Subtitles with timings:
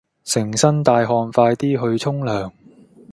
[0.23, 1.59] 成身大汗快啲
[1.91, 2.51] 去沖涼